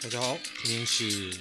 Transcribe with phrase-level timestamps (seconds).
[0.00, 1.36] 大家好，今天是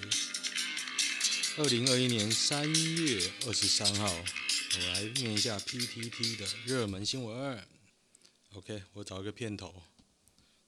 [1.57, 7.63] 二零二一年三月二十三号，我来念一下 PTT 的热门新闻。
[8.53, 9.83] OK，我找一个片头，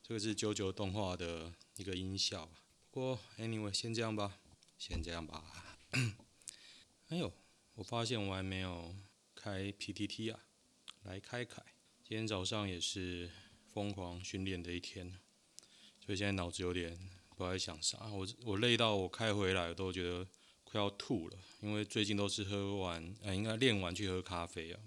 [0.04, 2.48] 这个是九九动画的一个音效。
[2.92, 4.38] 不过 Anyway，先这样吧，
[4.78, 5.44] 先这样吧。
[7.10, 7.34] 哎呦，
[7.74, 8.96] 我发现我还没有
[9.34, 10.40] 开 PTT 啊，
[11.02, 11.64] 来开开。
[12.08, 13.32] 今天早上也是
[13.74, 15.20] 疯狂训练的一天，
[16.06, 17.19] 所以现在脑子有点。
[17.40, 20.28] 不知道在想啥，我我累到我开回来都觉得
[20.66, 24.80] 快要吐了，因为最近都是喝完，呃，应该练完去喝咖啡啊，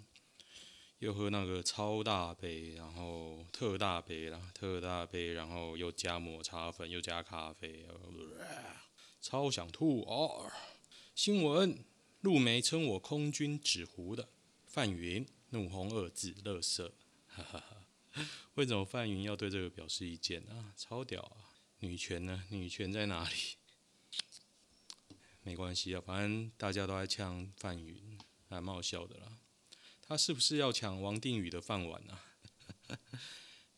[0.98, 7.87] 又喝那个超大杯，然后特大杯啦，特大杯，然后又加抹茶粉，又加咖啡，
[9.23, 10.52] 超想吐哦。
[11.15, 11.82] 新闻：
[12.21, 14.29] 陆梅称我空军纸糊的，
[14.66, 16.93] 范云怒轰二字，乐色，
[17.29, 18.23] 哈哈哈。
[18.57, 20.74] 为什么范云要对这个表示意见啊？
[20.77, 21.48] 超屌啊！
[21.83, 22.45] 女权呢？
[22.51, 23.35] 女权在哪里？
[25.43, 28.16] 没关系啊，反正大家都在呛范云，
[28.49, 29.41] 还蛮好笑的啦。
[30.01, 32.24] 他是不是要抢王定宇的饭碗啊？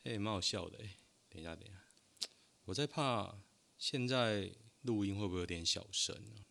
[0.03, 0.97] 哎， 蛮好笑的哎。
[1.31, 2.29] 等一下，等一下，
[2.67, 3.39] 我在怕
[3.79, 4.53] 现在
[4.83, 6.45] 录音会不会有点小声啊？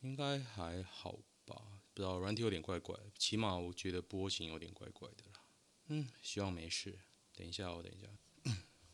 [0.00, 1.80] 应该还好吧？
[1.94, 5.40] 不知道软体有点怪怪，起码我觉得波形有点怪怪的啦。
[5.86, 6.98] 嗯，希望没事。
[7.32, 8.08] 等一下，我等一下。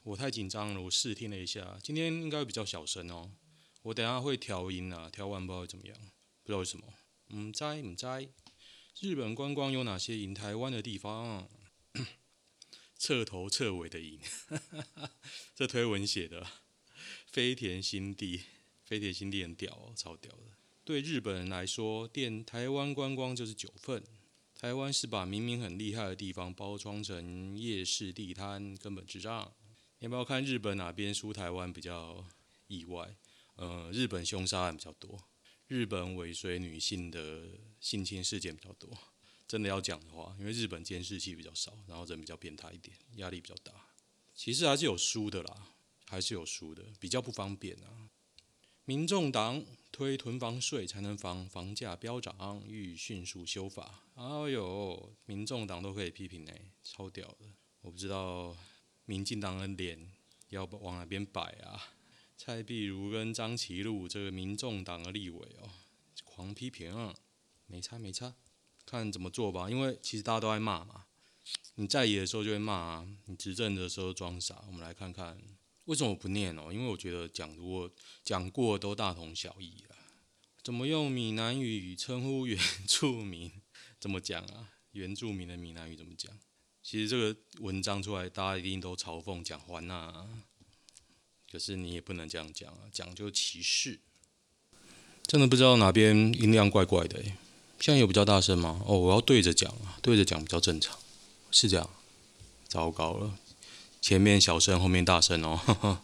[0.05, 3.31] 我太紧张了，我试听了一下，今天应该会比较小声哦。
[3.83, 5.97] 我等下会调音啊，调完不知道怎么样，
[6.42, 6.84] 不知道为什么。
[7.34, 8.06] 唔知唔知。
[9.00, 11.48] 日本观光有哪些赢台湾的地方？
[12.98, 14.20] 彻头彻尾的赢，
[15.55, 16.47] 这推文写的。
[17.27, 18.42] 飞田新地，
[18.84, 20.56] 飞田新地很屌哦，超屌的。
[20.84, 24.03] 对日本人来说，电台湾观光就是九份。
[24.55, 29.53] 台湾是把明明很厉害的地方包装成夜市地摊，根本智障。
[30.03, 32.27] 要不要看日本哪边输台湾比较
[32.67, 33.17] 意外？
[33.55, 35.17] 呃，日本凶杀案比较多，
[35.68, 38.91] 日本尾随女性的性侵事件比较多。
[39.46, 43.73] 真的要讲的话，因为日本监视器比较少，然后人比较变态一点，压力比较大。
[44.35, 45.68] 其实还是有输的啦，
[46.08, 48.11] 还是有输的，比较不方便啊。
[48.85, 54.02] 民众党推囤房税才能防房价飙涨，欲迅速修法。
[54.17, 56.52] 哎呦，民众党都可以批评呢，
[56.83, 57.46] 超屌的。
[57.83, 58.57] 我不知道。
[59.12, 60.11] 民进党的脸
[60.48, 61.92] 要往哪边摆啊？
[62.39, 65.68] 蔡壁如跟张其禄这个民众党的立委哦，
[66.24, 67.14] 狂批评啊，
[67.67, 68.34] 没差没差，
[68.86, 69.68] 看怎么做吧。
[69.68, 71.05] 因为其实大家都爱骂嘛，
[71.74, 74.64] 你在野的时候就会骂啊，你执政的时候装傻。
[74.67, 75.39] 我们来看看
[75.84, 76.73] 为什么我不念哦？
[76.73, 77.92] 因为我觉得讲过
[78.24, 79.92] 讲过都大同小异啊。
[80.62, 83.52] 怎么用闽南语称呼原住民？
[84.00, 84.73] 怎么讲啊？
[84.92, 86.34] 原住民的闽南语怎么讲？
[86.82, 90.26] 其实这个文章出来，大家一定都嘲讽讲话呐。
[91.50, 94.00] 可是你也不能这样讲啊，讲究歧视。
[95.26, 97.36] 真的不知道哪边音量怪怪的诶，
[97.78, 98.82] 现在有比较大声吗？
[98.86, 100.98] 哦，我要对着讲啊，对着讲比较正常，
[101.50, 101.88] 是这样。
[102.66, 103.38] 糟糕了，
[104.00, 105.60] 前面小声，后面大声哦。
[105.64, 106.02] 呵呵。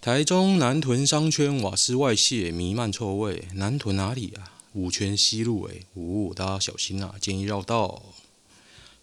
[0.00, 3.48] 台中南屯商圈瓦斯外泄，弥漫臭味。
[3.54, 4.52] 南屯哪里啊？
[4.74, 8.02] 五权西路诶，呜，大家小心啊，建议绕道。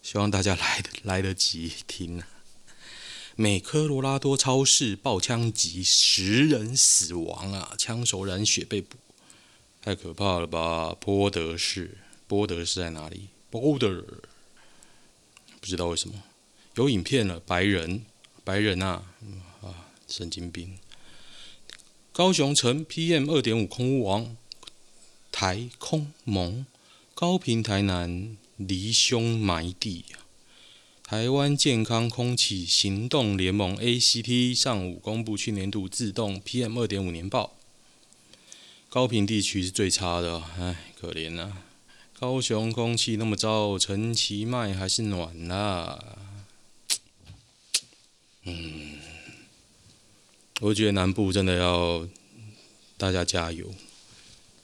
[0.07, 2.27] 希望大家来得来得及听啊！
[3.35, 7.75] 美科罗拉多超市爆枪击，十人死亡啊！
[7.77, 8.95] 枪手染血被捕，
[9.81, 10.95] 太可怕了吧？
[10.97, 13.27] 波德市，波德市在哪里？
[13.49, 14.01] 波德，
[15.59, 16.23] 不知道为什么
[16.75, 17.41] 有影片了。
[17.41, 18.05] 白人，
[18.45, 19.03] 白人啊，
[19.61, 20.77] 啊，神经病！
[22.13, 24.37] 高雄城 PM 二点五空污王，
[25.33, 26.65] 台空蒙，
[27.13, 28.37] 高屏台南。
[28.57, 30.03] 离兄埋地，
[31.03, 37.55] 台湾健康空气行动联盟 ACT 上午公布去年度自动 PM 二点五年报，
[38.89, 41.61] 高屏地区是最差的，唉，可怜啊！
[42.19, 46.17] 高雄空气那么糟，陈其迈还是暖啦。
[48.45, 48.97] 嗯，
[50.61, 52.07] 我觉得南部真的要
[52.97, 53.71] 大家加油，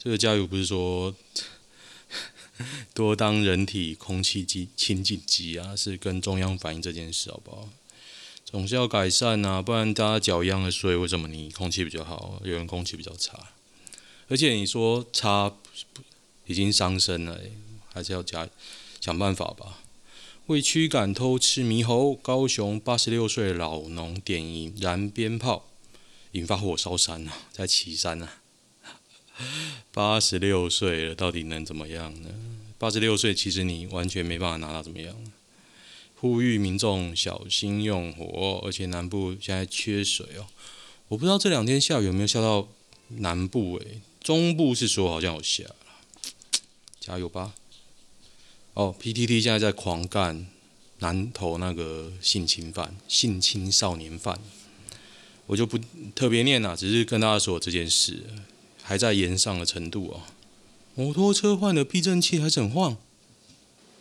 [0.00, 1.14] 这个加油不是说。
[2.94, 7.68] 多当人体空气机清净机啊，是跟中央反映这件事好不好？
[8.44, 13.48] 总是要改善啊，不然大家脚一样的税，为什么你空气比较好，有人空气比较差？
[14.28, 15.52] 而且你说差
[16.46, 17.40] 已经伤身了，
[17.92, 18.48] 还是要加
[19.00, 19.80] 想办法吧。
[20.46, 25.66] 为驱赶偷吃猕猴，高雄八十六岁老农点燃鞭炮，
[26.32, 28.43] 引发火烧山啊，在旗山啊。
[29.92, 32.30] 八十六岁了，到底能怎么样呢？
[32.78, 35.14] 八十六岁，其实你完全没办法拿他怎么样。
[36.16, 40.46] 呼吁民众小心用火，而且南部现在缺水哦。
[41.08, 42.66] 我不知道这两天下雨有没有下到
[43.08, 45.64] 南部诶、中部是说好像有下，
[46.98, 47.54] 加油吧！
[48.72, 50.46] 哦，PTT 现在在狂干
[51.00, 54.40] 南投那个性侵犯、性侵少年犯，
[55.46, 55.78] 我就不
[56.14, 58.24] 特别念了，只是跟大家说这件事
[58.86, 60.20] 还在炎上的程度哦。
[60.94, 62.96] 摩托车换了避震器还整换，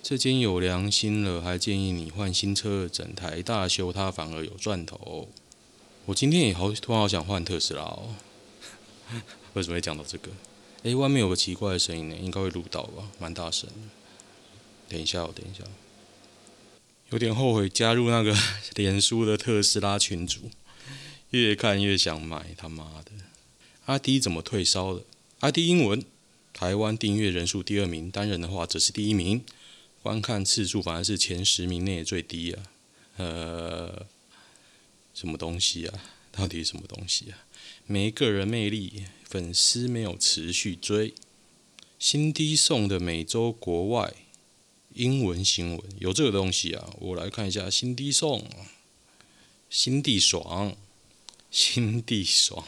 [0.04, 5.30] 这间有良心了，还建议你换新车，整台大修它反而有赚头。
[6.06, 8.16] 我今天也好突然好想换特斯拉哦，
[9.56, 10.30] 为什么会讲到这个？
[10.84, 13.10] 诶，外面有个奇怪的声音呢，应该会录到吧？
[13.18, 13.76] 蛮大声的。
[14.90, 15.64] 等一下哦，等一下，
[17.10, 18.36] 有点后悔加入那个
[18.76, 20.52] 脸书的特斯拉群组，
[21.30, 23.12] 越看越想买，他妈的！
[23.86, 25.04] 阿迪怎么退烧了？
[25.40, 26.04] 阿迪英文。
[26.54, 29.44] 台湾订阅人数第二名，单人的话则是第一名，
[30.04, 32.64] 观看次数反而是前十名内最低啊！
[33.18, 34.06] 呃，
[35.16, 36.04] 什么东西啊？
[36.32, 37.40] 到底什么东西啊？
[37.88, 41.16] 没个人魅力，粉丝没有持续追。
[41.98, 44.14] 新低送的每周国外
[44.94, 46.94] 英文新闻有这个东西啊？
[47.00, 48.48] 我来看一下，新低送，
[49.72, 50.78] 新地爽，
[51.50, 52.64] 新地爽。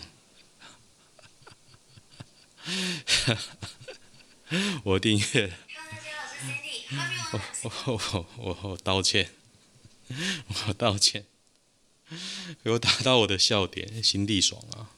[4.84, 5.54] 我订阅，
[7.32, 9.30] 我我我我我道歉，
[10.68, 11.26] 我道歉，
[12.64, 14.92] 给我打到我的笑点，心地爽啊！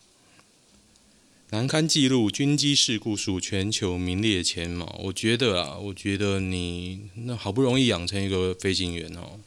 [1.50, 5.00] 难堪记录，军机事故数全球名列前茅。
[5.06, 9.40] 我觉得啊，我觉得你那好不容易养成一个飞行员哦，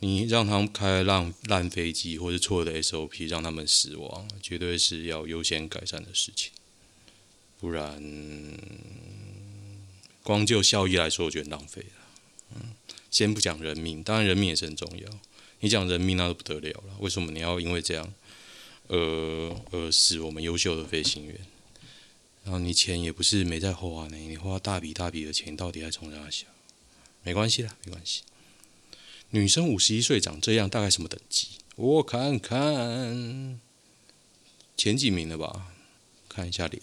[0.00, 6.50] 你让他们开烂烂飞机或者错的 SOP，让他们死亡，绝对是要优先改善的事情。
[7.58, 8.02] 不然，
[10.22, 11.88] 光就效益来说，我觉得浪费了。
[12.54, 12.74] 嗯，
[13.10, 15.08] 先不讲人命，当然人命也是很重要。
[15.60, 16.96] 你讲人命那就不得了了。
[17.00, 18.12] 为什么你要因为这样，
[18.88, 21.34] 呃，而使我们优秀的飞行员？
[22.44, 26.48] 然后你钱也不是没在花呢，你花大笔大笔的钱，到底还从哪里想？
[27.22, 28.22] 没关系啦，没关系。
[29.30, 31.48] 女生五十一岁长这样，大概什么等级？
[31.74, 33.58] 我看看，
[34.76, 35.72] 前几名了吧？
[36.28, 36.82] 看一下脸。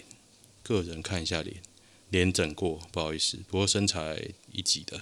[0.63, 1.61] 个人看一下脸，
[2.09, 4.19] 脸整过，不好意思，不过身材
[4.51, 5.01] 一级的，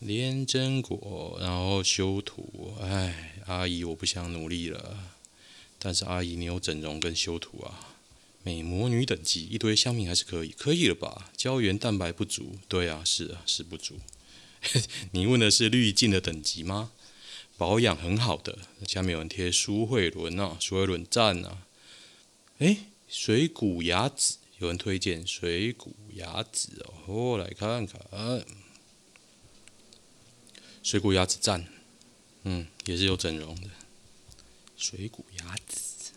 [0.00, 5.14] 脸整过，然后修图，哎，阿姨我不想努力了，
[5.78, 7.96] 但是阿姨你有整容跟修图啊，
[8.42, 11.30] 美魔女等级，一堆乡民还是可以，可以了吧？
[11.36, 13.94] 胶原蛋白不足，对啊，是啊，是不足。
[15.12, 16.90] 你问的是滤镜的等级吗？
[17.56, 21.66] 保养很好的，下面有人贴苏慧伦啊，苏慧伦赞啊，
[22.58, 22.78] 哎，
[23.08, 24.38] 水谷雅子。
[24.60, 28.44] 有人推荐水谷雅子哦，我来看看，
[30.82, 31.66] 水谷雅子赞，
[32.42, 33.68] 嗯，也是有整容的。
[34.76, 36.12] 水谷雅子，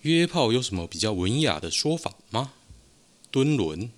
[0.00, 2.54] 约炮有什么比较文雅的说法吗？
[3.30, 3.90] 敦伦，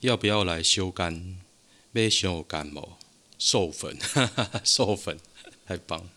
[0.00, 1.38] 要不要来修肝？
[1.92, 2.98] 没修肝毛，
[3.38, 5.20] 授粉，哈哈哈，授粉，
[5.64, 6.08] 太棒！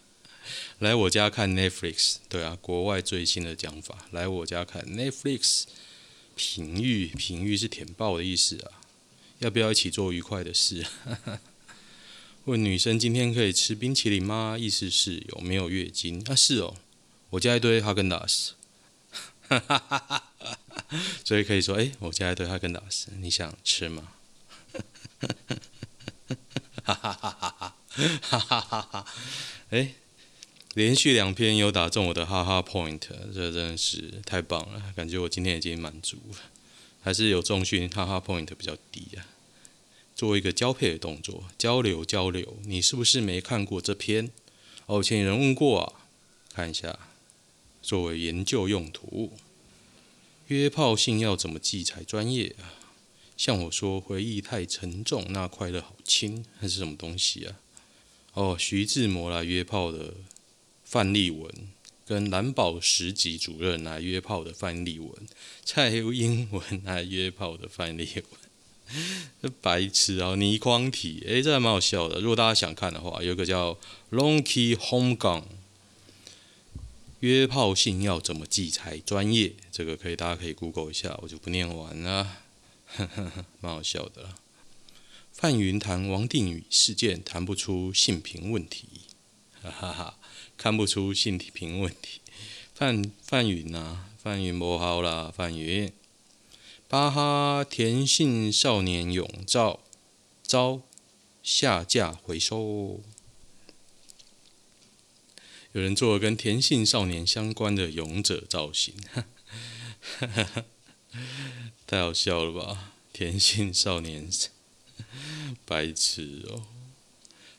[0.80, 5.66] 来我家看 Netflix，对啊，国外最新的讲法，来我家看 Netflix。
[6.36, 8.82] 平玉，平玉是舔爆的意思啊！
[9.40, 10.86] 要不要一起做愉快的事？
[12.46, 14.58] 问女生今天可以吃冰淇淋吗？
[14.60, 16.22] 意思是有没有月经？
[16.30, 16.76] 啊，是哦，
[17.32, 18.54] 我加一堆哈根达斯，
[21.24, 24.14] 所以可以说，哎，我加一堆哈根达斯，你想吃吗？
[26.84, 27.76] 哈哈哈哈哈，
[28.22, 29.06] 哈哈哈哈，
[29.70, 29.94] 哎。
[30.74, 33.02] 连续两篇有打中我的哈哈 point，
[33.34, 36.38] 这真的是太棒了，感觉我今天已经满足了。
[37.02, 39.28] 还是有重训哈哈 point 比较低啊。
[40.16, 42.58] 做一个交配的动作，交流交流。
[42.64, 44.32] 你是不是没看过这篇？
[44.86, 45.94] 哦，前有人问过啊，
[46.54, 46.98] 看一下，
[47.82, 49.34] 作为研究用途。
[50.48, 52.80] 约炮性要怎么记才专业啊？
[53.36, 57.60] 像我说回忆太沉重，那快乐好轻，还是什么东西啊？
[58.36, 60.14] 哦，徐志摩来约炮的。
[60.92, 61.50] 范例文
[62.06, 65.10] 跟蓝宝石级主任来约炮的范例文，
[65.64, 68.10] 蔡英文来约炮的范例
[69.40, 70.36] 文， 白痴啊！
[70.36, 72.20] 倪匡体，诶，这还蛮好笑的。
[72.20, 73.80] 如果大家想看的话，有个叫
[74.12, 75.44] Lonky Home Gun，
[77.22, 79.54] 约炮性要怎么记才专业？
[79.72, 82.40] 这个可以，大家可以 Google 一下，我就不念完了，
[82.88, 83.32] 呵 呵
[83.62, 84.36] 蛮好笑的。
[85.32, 88.88] 范云谈王定宇事件，谈不出性平问题，
[89.70, 90.18] 哈哈。
[90.58, 92.22] 看不出性体平问题，
[92.76, 95.92] 范范云啊，范云不好啦，范云。
[96.88, 99.80] 巴哈田姓少年永照
[100.44, 100.82] 遭
[101.42, 103.02] 下架回收，
[105.72, 108.94] 有人做了跟甜信少年相关的勇者造型，
[111.88, 112.92] 太好笑了吧？
[113.12, 114.30] 甜信少年，
[115.66, 116.68] 白痴哦！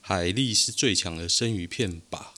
[0.04, 2.34] 海蛎是最强的生鱼片吧？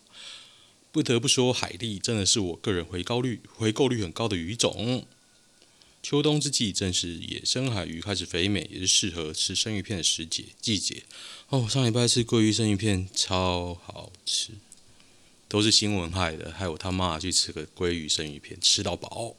[0.92, 5.06] 不得不说，海蛎真的是我个人回购率回购率很高的鱼种。
[6.02, 11.04] 秋冬之际，正是野生海鱼开始肥美，也是适合吃生鱼片的时节季节。
[11.49, 14.50] 哦，上礼拜吃鲑鱼生鱼片，超好吃，
[15.49, 19.35] 都是新闻害的，害我他妈去吃个鲑鱼生鱼片，吃到饱。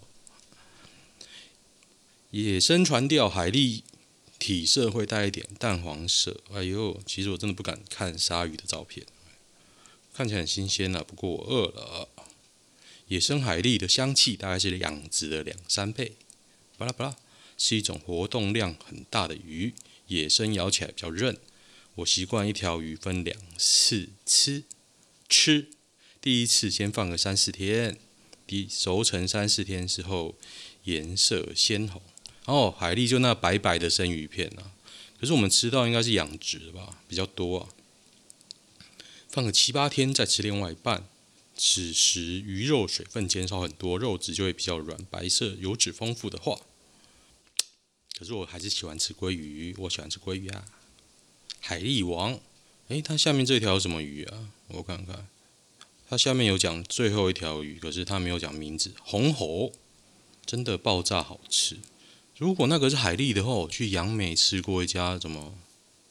[2.32, 3.84] 野生船钓海蛎
[4.46, 9.04] 体色会带一点淡黄色，哎呦，其实我真的不敢看鲨鱼的照片，
[10.14, 12.08] 看起来很新鲜啊，不过我饿了。
[13.08, 16.18] 野生海蛎的香气大概是养殖的两三倍。
[16.78, 17.16] 巴拉巴拉，
[17.58, 19.74] 是一种活动量很大的鱼，
[20.10, 21.36] 野生咬起来比较韧。
[21.96, 24.66] 我习惯一条鱼分两次吃，
[25.28, 25.70] 吃
[26.22, 27.98] 第一次先放个三四天，
[28.46, 30.36] 第熟成三四天之后
[30.84, 32.00] 颜色鲜红。
[32.46, 34.72] 哦，海蛎就那白白的生鱼片啊，
[35.20, 37.70] 可是我们吃到应该是养殖的吧，比较多啊。
[39.30, 41.08] 放个七八天再吃另外一半，
[41.58, 46.60] 此时鱼肉水分减少很多，肉质就会比较软，白色，油脂丰富的话。
[48.18, 50.66] 可是我还是喜欢吃鲑鱼，我喜欢吃鲑鱼啊。
[51.60, 52.40] 海蛎王，
[52.90, 54.50] 诶，它下面这条什么鱼啊？
[54.68, 55.28] 我看看，
[56.08, 58.94] 它下面有讲最后一条鱼，可是它没有讲名字。
[59.04, 59.74] 红喉
[60.46, 61.80] 真的爆炸好吃。
[62.38, 65.56] 如果那个是海蛎的话，我去杨梅吃过一家什么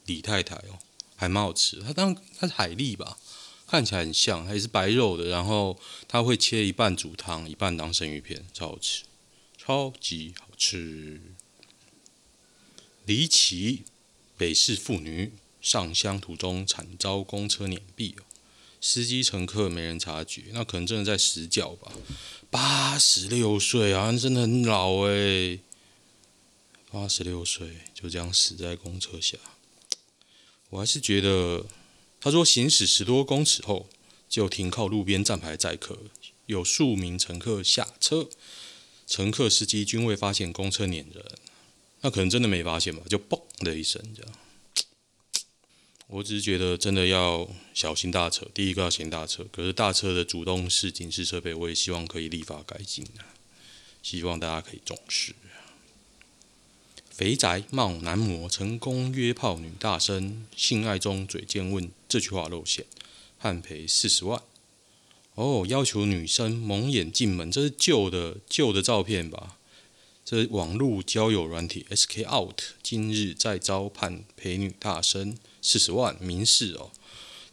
[0.07, 0.79] 李太太哦，
[1.17, 1.81] 还蛮好吃。
[1.83, 3.19] 它当它是海蛎吧，
[3.67, 5.27] 看起来很像，还是白肉的。
[5.27, 5.79] 然后
[6.09, 9.05] 它会切一半煮汤，一半当生鱼片，超好吃，
[9.59, 11.21] 超级好吃。
[13.05, 13.83] 离奇，
[14.39, 15.33] 北市妇女。
[15.61, 18.13] 上乡途中惨遭公车碾毙，
[18.83, 21.91] 司机乘客没人察觉，那可能真的在死角吧。
[22.51, 25.61] 八十六岁啊，真的很老诶。
[26.95, 29.37] 八十六岁就这样死在公车下，
[30.71, 31.67] 我还是觉得，
[32.21, 33.89] 他说行驶十多公尺后
[34.29, 35.99] 就停靠路边站牌载客，
[36.47, 38.29] 有数名乘客下车，
[39.09, 41.25] 乘客司机均未发现公车碾人，
[42.03, 44.33] 那可能真的没发现吧，就嘣的一声这样。
[46.07, 49.45] 我只是觉得真的要小心大车，第一个要小心大车。
[49.51, 53.35] 可是大车的主动式警示设备，我也希望可以立法改进啊，
[54.01, 55.35] 希望大家可以重视。
[57.15, 62.85] 肥宅冒男模成功约炮女大生，性爱中嘴贱问这句话露馅，
[63.39, 64.43] 判赔四十万。
[65.37, 69.57] 哦，要求女生蒙眼进门，这是旧的旧的照片吧？
[70.25, 76.91] 这网络交友软体 SK Out 今日再遭判赔女大生四十万民事哦，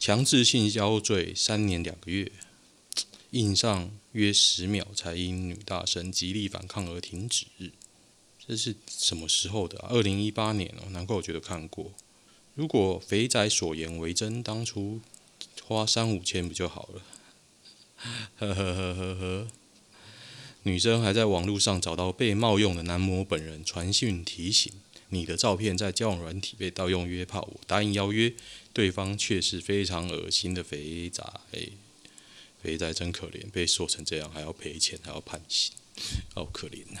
[0.00, 2.32] 强制性交罪三年两个月，
[3.30, 7.44] 印上约十秒才因女大生极力反抗而停止。
[8.46, 9.88] 这是什么时候的啊？
[9.90, 11.92] 二零一八年哦，难怪我觉得看过。
[12.54, 15.00] 如果肥仔所言为真，当初
[15.64, 17.02] 花三五千不就好了？
[18.38, 19.48] 呵呵呵呵呵。
[20.64, 24.72] 女生还在网络上找到被冒用的男模本人，传讯提醒：
[25.08, 28.32] 你的照片在交友软体被盗用约炮，我答应邀约，
[28.72, 31.24] 对方却是非常恶心的肥仔。
[32.62, 35.72] 肥仔真可怜，被说成这样还要赔钱，还要判刑，
[36.34, 37.00] 好可怜呐！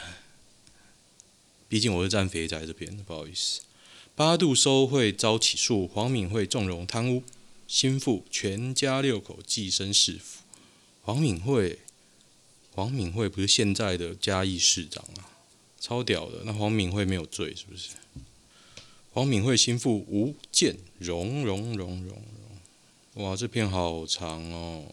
[1.72, 3.62] 毕竟我是站肥仔这边，不好意思。
[4.14, 7.22] 八度收贿遭起诉，黄敏惠纵容贪污，
[7.66, 10.42] 心腹全家六口寄生市府。
[11.00, 11.78] 黄敏惠。
[12.72, 15.32] 黄敏惠不是现在的嘉义市长啊，
[15.80, 16.42] 超屌的。
[16.44, 17.92] 那黄敏惠没有罪是不是？
[19.14, 22.22] 黄敏惠心腹吴建荣荣荣荣
[23.14, 24.84] 荣，哇，这片好长哦，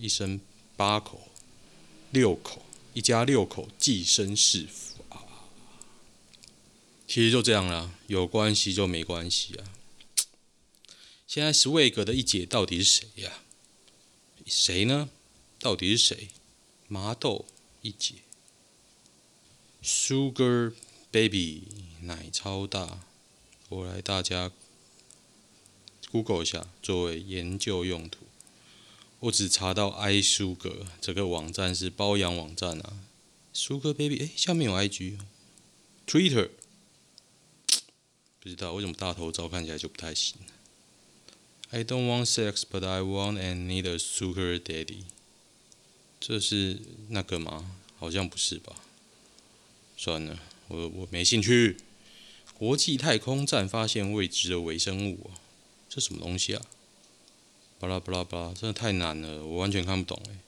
[0.00, 0.40] 一生
[0.76, 1.28] 八口，
[2.10, 2.60] 六口，
[2.92, 4.83] 一家六口寄生市府。
[7.14, 9.62] 其实就这样啦，有关系就没关系啊。
[11.28, 13.38] 现在 Swag 的一姐到底是谁呀、啊？
[14.44, 15.08] 谁呢？
[15.60, 16.30] 到底是谁？
[16.88, 17.46] 麻豆
[17.82, 18.16] 一姐
[19.80, 20.72] ，Sugar
[21.12, 21.62] Baby
[22.00, 22.98] 奶超大，
[23.68, 24.50] 我来大家
[26.10, 28.26] Google 一下，作为研究用途。
[29.20, 33.04] 我只查到 iSugar 这个网站是包养网站啊。
[33.54, 36.50] Sugar Baby，哎，下面有 IG，Twitter，
[38.44, 40.36] 不知道为什么大头照看起来就不太行。
[41.70, 45.04] I don't want sex, but I want and need a sugar daddy.
[46.20, 47.74] 这是那个吗？
[47.98, 48.76] 好像不是吧。
[49.96, 51.78] 算了，我我没兴趣。
[52.52, 55.30] 国际太空站发现未知的微生物，
[55.88, 56.62] 这什么东西啊？
[57.78, 60.38] 巴拉巴拉巴拉，真的太难了，我完全看不懂哎。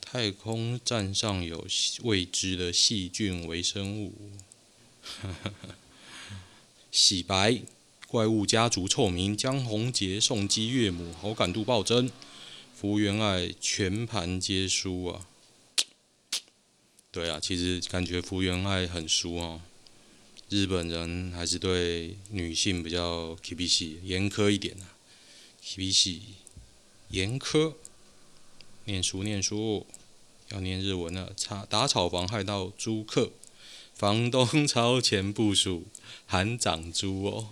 [0.00, 1.66] 太空站上有
[2.04, 4.14] 未知的细菌微生物。
[5.02, 5.74] 哈哈哈
[6.90, 7.60] 洗白
[8.06, 12.10] 怪物家族臭名，江宏杰送机岳母，好感度暴增。
[12.74, 15.26] 福原爱全盘皆输啊！
[17.10, 19.62] 对啊，其实感觉福原爱很输哦。
[20.48, 24.92] 日本人还是对女性比较厳し严苛一点啊，
[25.64, 26.20] 厳し
[27.08, 27.74] 严苛。
[28.84, 29.84] 念书念书，
[30.50, 31.32] 要念日文了。
[31.48, 33.32] 打打草房害到租客，
[33.96, 35.86] 房东超前部署，
[36.26, 37.48] 喊涨租哦。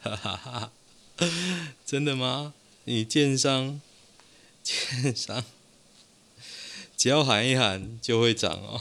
[0.00, 0.72] 哈哈哈！
[1.84, 2.54] 真的吗？
[2.84, 3.80] 你建商？
[4.62, 5.44] 电商，
[6.96, 8.80] 只要喊一喊就会涨哦。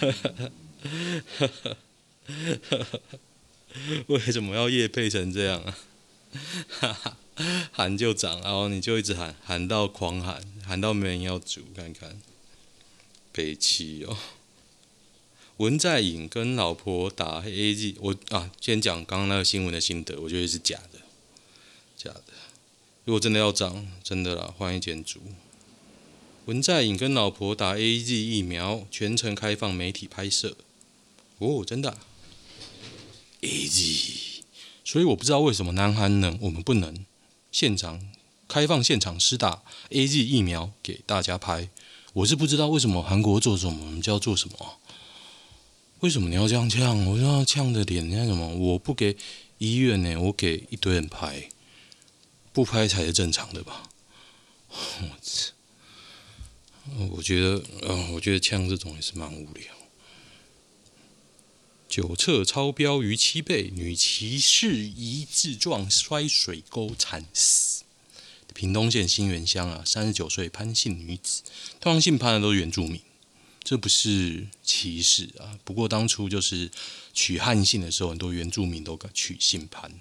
[0.00, 0.50] 哈哈哈
[4.06, 5.78] 为什么要业配成这样啊？
[6.68, 6.92] 哈
[7.36, 12.20] 哈喊就涨，然后你就一直喊，喊到狂喊，喊到没人要煮，看看。
[13.32, 14.16] 北齐哦，
[15.58, 21.00] 文在寅跟老婆打 AZ，我啊，先讲刚刚那个新闻的心得，我觉得是假的，
[21.96, 22.22] 假的。
[23.04, 25.18] 如果真的要涨，真的啦，换一间租。
[26.44, 30.56] 文在寅跟老婆打 AZ 疫苗，全程开放媒体拍摄。
[31.38, 31.98] 哦，真的啊
[33.40, 34.40] ？AZ，
[34.84, 37.04] 所以我不知道为什么南韩能，我们不能
[37.50, 38.08] 现场
[38.46, 41.68] 开放现场施打 AZ 疫苗给大家拍。
[42.12, 44.78] 我是不知道为什么韩国做什么，我们就要做什么。
[46.00, 47.04] 为什么你要这样呛？
[47.06, 48.48] 我要呛的脸，那什么？
[48.54, 49.16] 我不给
[49.58, 51.48] 医院呢，我给一堆人拍。
[52.52, 53.90] 不拍才是正常的吧？
[54.68, 54.76] 我
[55.22, 55.52] 操！
[57.10, 59.64] 我觉得，嗯，我觉得呛这种也是蛮无聊。
[61.88, 67.84] 酒测超标逾七倍，女骑士疑自撞摔水沟惨死。
[68.54, 71.42] 屏东县新园乡啊，三十九岁潘姓女子，
[71.80, 73.00] 通常姓潘的都是原住民，
[73.68, 75.58] 这不是歧视啊。
[75.62, 76.70] 不过当初就是
[77.12, 79.92] 取汉姓的时候，很多原住民都敢取姓潘。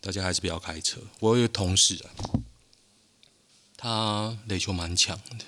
[0.00, 1.02] 大家还是不要开车。
[1.20, 2.08] 我有一个同事啊，
[3.76, 5.44] 他垒球蛮强的，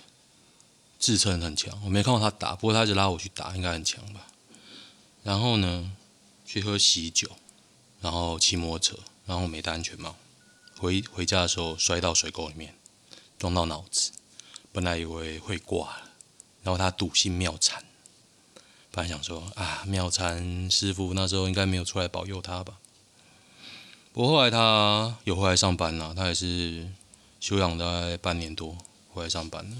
[0.98, 1.80] 自称很强。
[1.82, 4.26] 我没看过他打，不过他一直拉我去打，应该很强吧。
[5.22, 5.96] 然后呢，
[6.44, 7.30] 去喝喜酒，
[8.02, 10.18] 然后骑摩托车，然后没戴安全帽，
[10.76, 12.74] 回回家的时候摔到水沟里面，
[13.38, 14.12] 撞到脑子。
[14.76, 16.10] 本来以为会挂了，
[16.62, 17.82] 然后他笃信妙禅，
[18.90, 22.76] 本来想说啊，妙禅师傅那时候应该没有出来保佑他吧。
[24.12, 26.90] 不过后来他有回来上班了，他也是
[27.40, 28.76] 休养大概半年多
[29.14, 29.76] 回来上班了。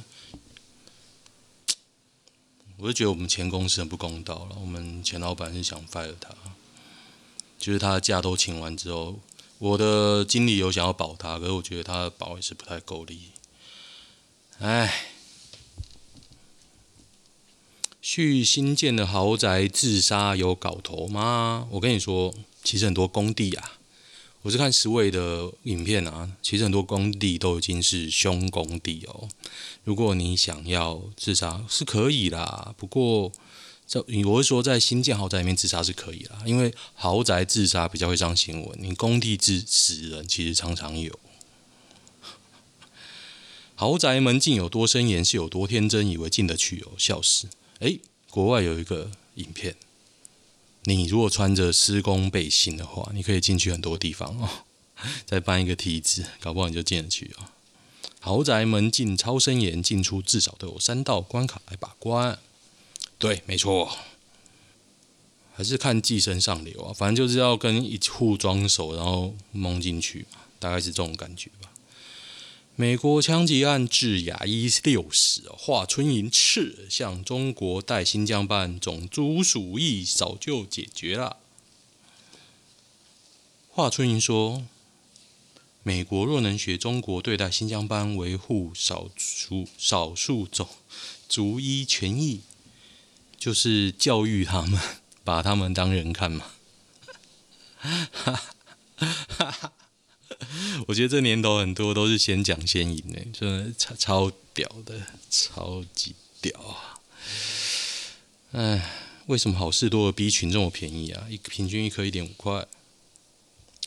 [2.78, 6.34] 我就觉得我们前公司很不公道了，我们前老板是想 fire 他，
[7.58, 9.20] 就是他的假都请完之后，
[9.58, 13.32] 我的经理有想要保他，可是我觉得他的保也是不太够力。
[14.58, 14.90] 哎，
[18.00, 21.68] 去新建的豪宅自杀有搞头吗？
[21.72, 23.72] 我跟你说，其实很多工地啊。
[24.40, 29.28] 我是看十位的影片啊，其实很多工地都已经是凶工地哦。
[29.84, 33.30] 如果你想要自杀是可以啦，不过
[33.86, 41.18] 这我是说在新建豪宅里面自杀是可以啦，因为豪宅自杀比较会上新闻，你工地自死人其实常常有。
[43.78, 47.46] 豪宅门禁有多森严，是有多天真，以为进得去哦，笑死！
[47.80, 49.76] 诶，国外有一个影片。
[50.84, 54.48] 你如果穿着施工背心的话，你可以进去很多地方哦。
[55.26, 57.44] 再搬一个梯子，搞不好你就进得去哦。
[58.18, 62.38] 豪宅门禁超森严，进出至少都有三道关卡来把关。
[63.18, 63.94] 对，没错，
[65.54, 66.94] 还是看寄生上流啊。
[66.94, 70.24] 反正就是要跟一户装熟，然后蒙进去，
[70.58, 71.68] 大概是这种感觉吧。
[72.78, 81.38] 美国枪击案致亚裔六死，华春莹斥向中国带新疆办种族主义早就解决了。
[83.70, 84.66] 华春莹说
[85.82, 90.68] ：“美国若能学中国对待新疆班，维护少数少数种
[91.26, 92.42] 族裔权益，
[93.38, 94.78] 就是教育他们，
[95.24, 96.52] 把他们当人看嘛。”
[97.80, 98.40] 哈哈
[98.98, 99.72] 哈哈。
[100.88, 107.00] 我觉得这年头很多都是先讲先赢呢，真的超超屌的，超级屌啊！
[108.52, 108.90] 哎，
[109.26, 111.26] 为什么好事多的 B 群这么便宜啊？
[111.30, 112.66] 一平均一颗一点五块，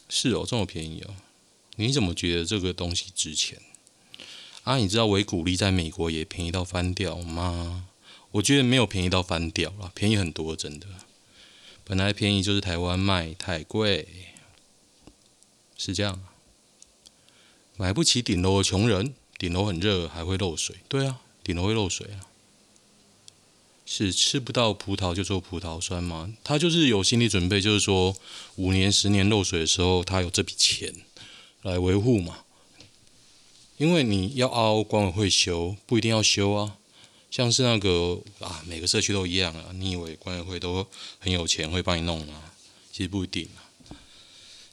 [0.08, 1.16] 是哦，这么便宜哦？
[1.76, 3.62] 你怎么觉得这个东西值钱？
[4.64, 7.88] 啊，你知道维骨力在美国也便宜到翻掉吗？
[8.32, 10.88] 我觉得没有便宜到翻掉了，便宜很多，真的。
[11.84, 14.08] 本来便宜就是台湾卖太贵。
[15.78, 16.22] 是这样。
[17.80, 20.76] 买不起顶楼的穷人，顶楼很热还会漏水。
[20.90, 22.28] 对啊，顶楼会漏水啊。
[23.86, 26.34] 是吃不到葡萄就说葡萄酸吗？
[26.44, 28.18] 他就是有心理准备，就是说
[28.58, 30.94] 五年、十年漏水的时候，他有这笔钱
[31.62, 32.40] 来维护嘛。
[33.78, 36.76] 因为你要凹，管委会修不一定要修啊。
[37.32, 39.68] 像是那个啊，每个社区都一样啊。
[39.74, 40.86] 你以为管委会都
[41.18, 42.52] 很有钱会帮你弄吗？
[42.92, 43.69] 其实不一定啊。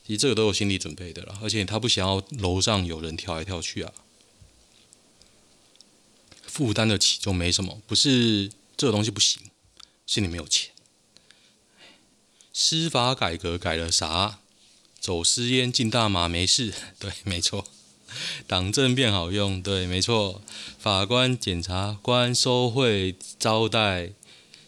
[0.07, 3.93] 其实这个都有心理准备的啦，而且他不想要楼上有人跳来跳去啊，
[6.47, 8.53] 负担得起就没什么，不是。
[8.79, 9.41] 这个东西不行，
[10.07, 10.71] 是你没有钱。
[12.53, 14.39] 司法改革改了啥？
[15.01, 17.67] 走私烟进大麻没事， 对，没错。
[18.47, 20.43] 党政变好用，对，没错。
[20.79, 24.13] 法官、检察官收贿招待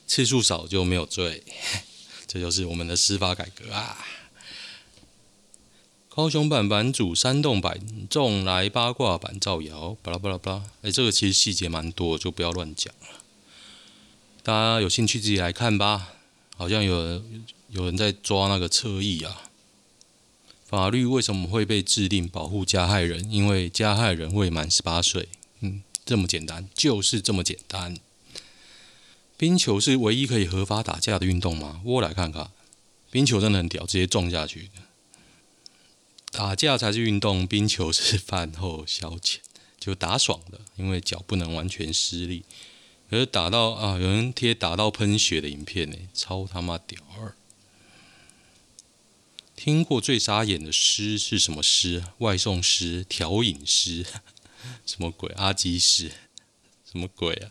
[0.07, 1.45] 次数少就没有罪，
[2.27, 3.99] 这就是我们的司法改革啊。
[6.19, 10.65] 高雄版版主，煽动版众来八卦版造谣，巴拉巴拉巴拉。
[10.83, 13.07] 哎，这个其实细节蛮多，就不要乱讲了。
[14.43, 16.15] 大家有兴趣自己来看吧。
[16.57, 19.43] 好像有人有人在抓那个侧翼啊。
[20.67, 23.31] 法律为什么会被制定保护加害人？
[23.31, 25.29] 因为加害人未满十八岁。
[25.61, 27.97] 嗯，这么简单，就是这么简单。
[29.37, 31.81] 冰球是唯一可以合法打架的运动吗？
[31.85, 32.51] 我来看看。
[33.09, 34.69] 冰球真的很屌，直接撞下去。
[36.31, 39.39] 打架才是运动，冰球是饭后消遣，
[39.81, 42.45] 就打爽的，因为脚不能完全失力。
[43.11, 47.35] 可是打到啊，有人贴打到喷血的影片呢，超他妈屌二！
[49.57, 52.05] 听过最傻眼的诗是什么诗？
[52.19, 54.07] 外送诗、调饮诗，
[54.87, 55.33] 什么鬼？
[55.37, 56.13] 阿基师，
[56.91, 57.51] 什么鬼啊？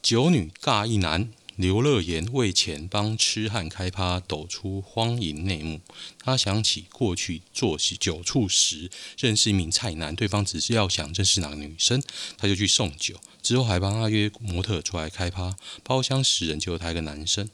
[0.00, 1.32] 九女尬一男。
[1.62, 5.80] 刘乐言为钱帮痴汉开趴，抖出荒淫内幕。
[6.18, 12.02] 他想起过去做酒处时，认识一名菜男，对方只是要想认识哪个女生，
[12.36, 17.48] 他就去送酒，之后还帮他约模特出来开趴，包厢十人就有他一个男生。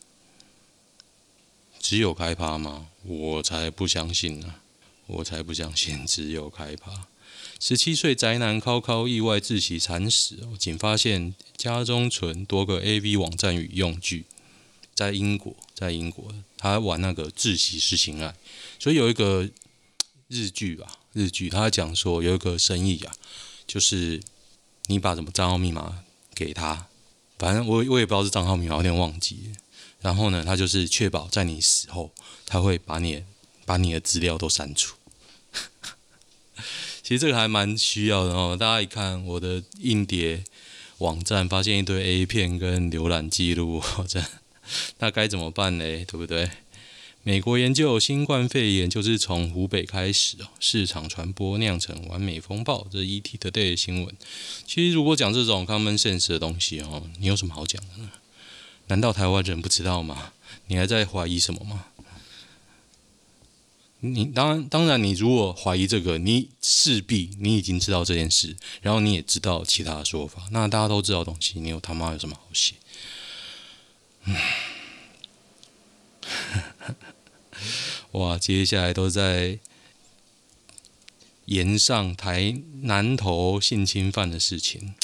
[1.79, 2.87] 只有开趴吗？
[3.03, 4.55] 我才不相信呢！
[5.07, 7.09] 我才不相信只有开趴。
[7.61, 14.27] 十七岁宅男靠靠意外窒息惨死，仅发现家中存多个 AV 网站与用具，
[14.95, 18.37] 在英国，在英国，他玩那个窒息式性爱，
[18.79, 19.51] 所以有一个
[20.29, 23.13] 日剧吧，日剧他讲说有一个生意啊，
[23.67, 24.23] 就是
[24.87, 26.05] 你把什么账号密码
[26.37, 26.87] 给他，
[27.39, 29.53] 反正我我也不知道是账号密码，有点忘记，
[30.01, 32.13] 然后呢，他就是确保在你死后，
[32.47, 33.25] 他会把你
[33.67, 34.98] 把你的资料都删除。
[37.09, 38.55] 其实这个还蛮需要的哦。
[38.55, 40.45] 大家一看我的硬碟
[40.99, 44.23] 网站，发现一堆 A 片跟浏览记录，这
[44.99, 45.85] 那该怎么办呢？
[46.05, 46.51] 对不对？
[47.23, 52.87] 美国研究新冠肺炎就是从湖北开始哦，市场传播酿成完美风暴。
[52.93, 54.15] 这是 ET Today 的新闻。
[54.67, 58.11] 其实如果讲这种 common sense 的东西哦，你有什么好讲的呢？
[58.89, 60.33] 难道台湾人不知道吗？
[60.67, 61.87] 你还在怀疑什么吗？
[64.01, 70.47] 你当然，当然，你如果怀疑这个，你势必你已经知道这件事，然后你也知道其他的说法。
[70.53, 72.75] 那大家都知道东西，你有他妈有什么好写？
[74.25, 74.37] 嗯，
[78.13, 79.59] 哇，接下来都在
[81.47, 84.95] 炎上台南投性侵犯的事情。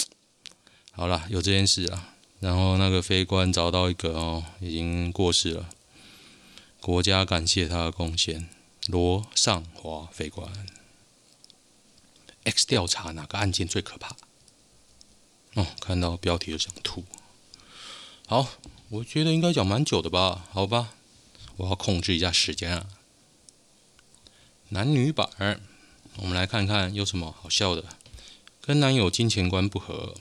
[0.92, 5.68] 好了，有这件事啊，然后那个飞官找到一个哦，已经过世了，
[6.80, 8.48] 国家感谢他的贡献。
[8.88, 10.66] 罗尚华飞官
[12.44, 14.14] ，X 调查哪个案件最可怕？
[15.54, 17.04] 哦，看到标题就想吐。
[18.26, 18.48] 好，
[18.90, 20.46] 我觉得应该讲蛮久的吧？
[20.50, 20.94] 好吧，
[21.56, 22.86] 我要控制一下时间啊。
[24.68, 25.60] 男女版，
[26.16, 27.84] 我们来看看有什么好笑的。
[28.60, 30.14] 跟男友金钱观不合，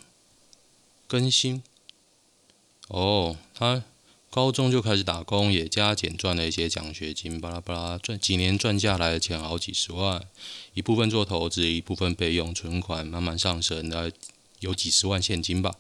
[1.08, 1.64] 更新。
[2.88, 3.84] 哦，他。
[4.34, 10.26] 高中就开始打工，也加减赚了一些奖学金，巴拉巴拉赚几年赚下来的钱好几十万，
[10.74, 14.16] 一部分做投资，一部分备用存款，慢慢上升，大概
[14.62, 15.76] 有几十万现金吧。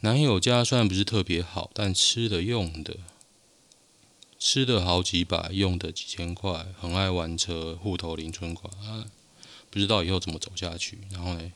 [0.00, 2.98] 男友家虽然不是特别好，但吃的用的，
[4.38, 9.06] 吃的好几百，用的几千块，很爱玩车，户头零存款，啊，
[9.70, 10.98] 不知道以后怎么走下去。
[11.10, 11.50] 然后呢，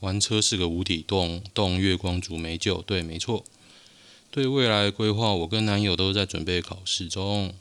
[0.00, 3.44] 玩车是个无底洞，洞月光族没救，对，没错。
[4.30, 7.54] 对未来的规划，我跟男友都在准备考试中。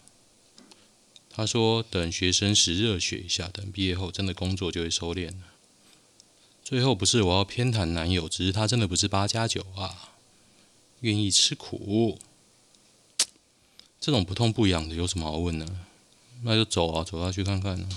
[1.30, 5.34] 他说，等学生时热血一下，等毕业后真的工作就会收敛。
[6.64, 10.14] 最后不是我要偏袒男友，只是他真的不是八加九啊，
[11.02, 12.20] 愿意吃苦。
[14.00, 15.80] 这种不痛不痒的有什么好问呢？
[16.44, 17.88] 那就走啊，走下去看看。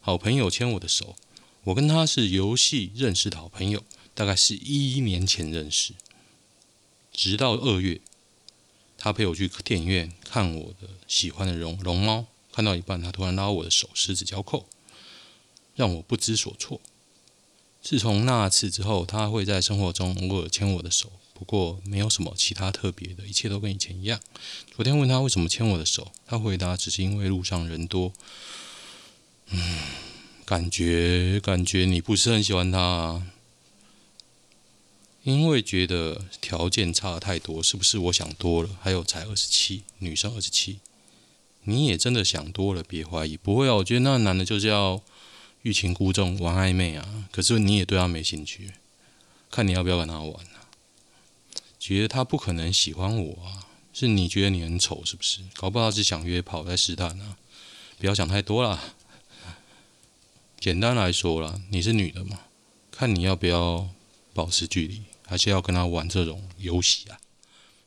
[0.00, 1.16] 好朋友牵我的手，
[1.64, 3.82] 我跟他是游戏认识的好朋友，
[4.14, 5.92] 大概是一一年前认识，
[7.16, 7.98] 直到二月，
[8.98, 14.66] 他陪我去电影院看我的喜欢的龙龙猫，看到一半，他突然拉我的手，十指交扣，
[15.74, 16.78] 让我不知所措。
[17.80, 21.10] 自从那次之后，他会在生活中偶尔牵我的手。
[21.32, 24.20] 不过没有什么其他特别的，一切都跟以前一样。
[24.74, 28.12] 昨天问他为什么牵我的手，他回答只是因为路上人多。
[29.48, 29.78] 嗯，
[30.44, 33.26] 感觉感觉你不是很喜欢他啊，
[35.26, 38.70] 因为觉得条件差太多，是不是我想多了？
[38.80, 40.78] 还有才二十七，女生二十七，
[41.64, 43.36] 你也真的想多了，别怀疑。
[43.36, 45.02] 不会啊，我觉得那男的就是要
[45.62, 47.28] 欲擒故纵，玩暧昧啊。
[47.32, 48.70] 可是你也对他没兴趣，
[49.50, 50.46] 看你要不要跟他玩。
[51.80, 55.40] 觉得他不可能喜欢我啊，是你觉得你很丑是不是？
[55.54, 57.36] 搞不好是想约炮在试探啊，
[57.98, 58.94] 不要想太多啦。
[60.60, 62.42] 简单来说啦，你是女的嘛，
[62.92, 63.88] 看你要不要
[64.32, 67.20] 保持距离，还是要跟他玩这种游戏啊？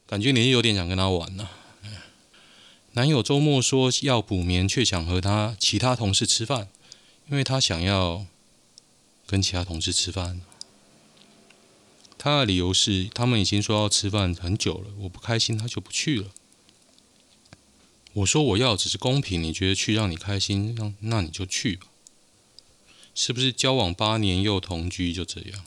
[0.06, 1.50] 感觉你有点想跟他玩呢。
[2.94, 6.68] 男友周末说要补眠，却想和他其他同事吃饭，
[7.30, 8.26] 因为他想要
[9.26, 10.42] 跟其他同事吃饭。
[12.18, 16.32] 他的理由是，他们已经说要吃饭很久了，我不开心，他就不去了。
[18.14, 21.88] 我说我要只是公平，你觉得去让你开心，那那你就去吧。
[23.14, 25.64] 是不是交往八年又同居就这样？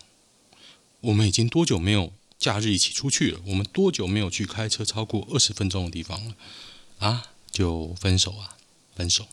[1.02, 3.40] 我们已经多久没有假日一起出去了？
[3.46, 6.34] 我们多久没有去开车超过二十分钟的地方了？
[6.98, 8.56] 啊，就分手啊？
[8.94, 9.26] 分手？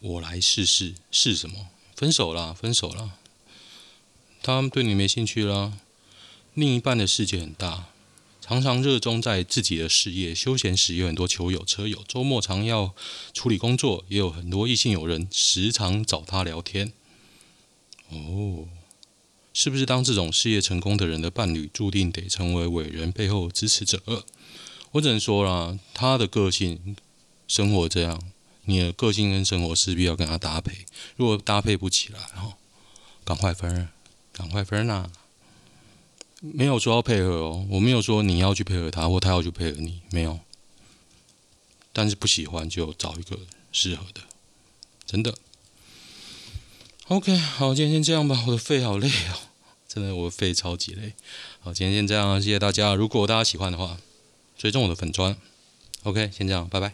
[0.00, 1.68] 我来试试，试什么？
[1.94, 3.12] 分手啦，分手啦。
[4.42, 5.78] 他们对你没兴趣啦。
[6.54, 7.88] 另一半的世界很大，
[8.40, 12.94] 常常热衷在自己的事业，休闲时有很多球友、车友，周末常要
[13.32, 16.92] 处理工作，也有很多异性友人时常找他聊天。
[18.08, 18.68] 哦，
[19.54, 24.02] 是不是当这种事业成功的人的伴侣，注定得成为伟人背后支持者？
[24.90, 26.96] 我只能说啦，他的个性、
[27.46, 28.20] 生活这样，
[28.64, 30.84] 你的个性跟生活势必要跟他搭配。
[31.16, 32.58] 如果搭配不起来，哈，
[33.24, 33.88] 赶快分，
[34.32, 35.08] 赶快分呐！
[36.40, 40.40] 没有说要配合哦，我没有说你要去配合他，或他要去配合你，没有。
[41.92, 43.38] 但是不喜欢就找一个
[43.70, 44.20] 适合的，
[45.06, 45.32] 真的。
[47.08, 48.44] OK，好，今天先这样吧。
[48.46, 49.36] 我的肺好累哦，
[49.86, 51.12] 真的，我的肺超级累。
[51.60, 52.94] 好，今天先这样，谢谢大家。
[52.94, 53.98] 如果大家喜欢的话，
[54.56, 55.36] 追踪我的粉砖。
[56.04, 56.92] OK，先这样，拜拜。